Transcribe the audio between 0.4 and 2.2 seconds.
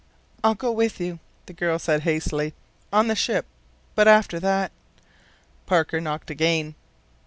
"I'll go with you," the girl said,